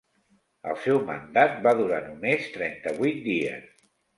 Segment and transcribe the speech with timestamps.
[0.71, 3.73] El seu mandat va durar només trenta-vuit dies.